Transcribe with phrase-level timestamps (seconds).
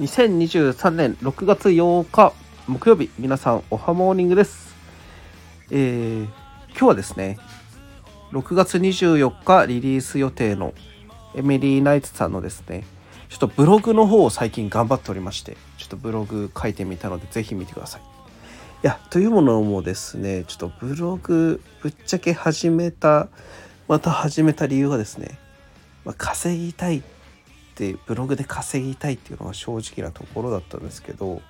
[0.00, 2.34] 2023年6月8日
[2.66, 4.74] 木曜日皆さんおはモーニングです、
[5.70, 7.38] えー、今日はですね
[8.30, 10.74] 6月24日リリース予定の
[11.34, 12.84] エミリー・ナイツさんのですね
[13.30, 18.02] ちょっとブログの方を最近頑張っておりましてちょっとブログ書いてみたのでぜひ見てください。
[18.02, 18.04] い
[18.82, 23.28] やというものもですねちょっとブログぶっちゃけ始めた
[23.88, 25.38] また始めた理由がですね、
[26.04, 27.02] まあ、稼ぎたいっ
[27.76, 31.42] ってブログで稼ぎたいっていうのが正直なところだったんですけど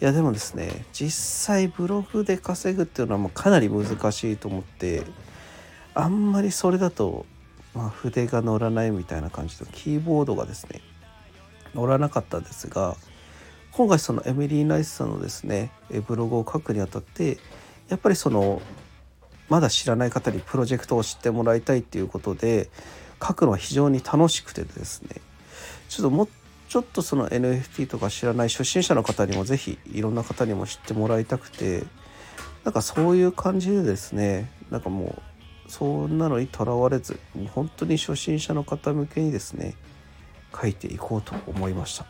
[0.00, 5.02] いやでもですね実際ブログで稼ぐっていうのはもうかなり難しいと思って
[5.92, 7.26] あんまりそれだと、
[7.74, 10.80] まあ、筆が乗らないみたいな感じでキーボードがですね
[11.74, 12.96] 乗らなかったんですが
[13.72, 15.72] 今回そのエミリー・ナイスさんのですね
[16.06, 17.38] ブログを書くにあたって
[17.88, 18.62] やっぱりその
[19.48, 22.70] まだ知らない方にプロジェクトを知ってもらいたいっていうことで
[23.20, 25.20] 書くのは非常に楽しくてですね
[25.90, 26.28] ちょっともう
[26.68, 31.82] ちょっとその NFT とか知らない初心者の方にも是非いろんな方にも知ってもらいたくて
[32.62, 35.20] なんかそういう感じでですねなんかも
[35.66, 39.74] うそんなのにとらわれずもう本当に初心者の方向けにですね
[40.54, 42.06] 書いていこうと思いました。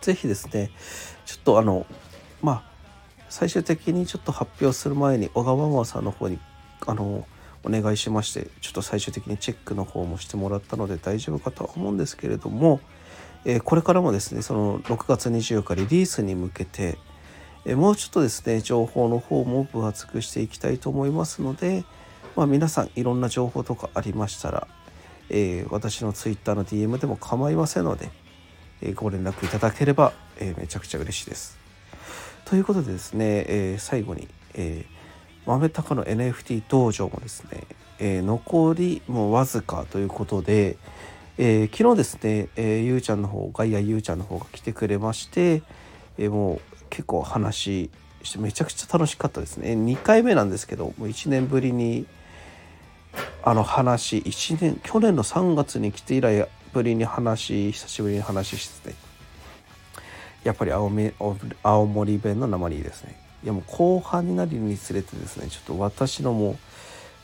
[0.00, 0.70] 是非ですね
[1.26, 1.84] ちょっとあの
[2.40, 2.62] まあ
[3.28, 6.38] 最終的にちょっと発表する前に小川ママさんの方に
[6.86, 7.26] あの
[7.68, 12.80] お願いしましてちょっと最終的にチェックの方もしてもらったので大丈夫かとは思うんですけれども、
[13.44, 16.96] え、これからもですねその6月24日リリースに向けて、
[17.66, 21.84] え、もうちょっとですね情報の方も分厚くしていきたいと思いますので、
[22.36, 24.66] まあ、皆さんいろんな情報とかありましたら、
[25.28, 28.10] え、私の Twitter の DM でも構いませんので、
[28.80, 31.58] えご連絡いただければ、えめちゃくちゃ嬉しいです。
[32.46, 34.97] ということでですね、え最後に、えー
[35.48, 37.64] 豆高の NFT 道場もですね、
[37.98, 40.76] えー、残りもうわずかということで、
[41.38, 45.62] えー、昨日ですね、えー、ゆうちゃんの方ガイアゆうちゃんの方が来てくれまして、
[46.18, 46.60] えもう
[46.90, 47.90] 結構話
[48.22, 49.72] してめちゃくちゃ楽しかったですね。
[49.72, 52.04] 2回目なんですけどもう1年ぶりに
[53.42, 58.94] あの話1年去年の3月に来て以来ぶりに話久しぶりに話してて
[60.44, 61.14] やっぱり青め
[61.62, 63.27] 青森弁の鉛ですね。
[63.44, 66.56] いやもう後半になるにつれてですねちょっと私のもう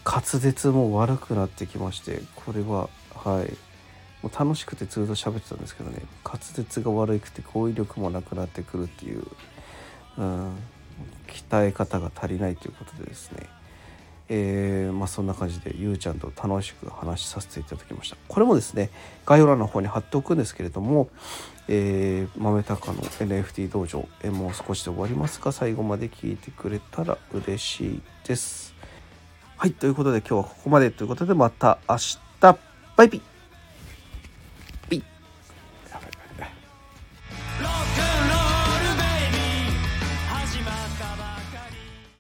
[0.05, 3.57] 滑舌も悪くなってきましてこれははい。
[4.25, 9.23] もう楽しくてずっと喋ってたんですけどね滑舌が悪くて語彙力もなくなってくるっていう、
[10.17, 10.57] うん、
[11.27, 13.47] 鍛え方が足りないということでですね
[14.29, 18.17] えー、まあそんな感じでゆうちゃんと楽しく話しさせていただきました。
[18.29, 18.91] これもですね
[19.27, 21.09] 概要欄の方に貼っておくんですけれども
[21.69, 28.75] えー、豆高の NFT 道場、え、もう少しで終わりますが最後まで聞いてくれたら嬉しいです。
[29.57, 32.19] はいということで今日はここまでということでまた明日。
[32.97, 33.34] バイビー。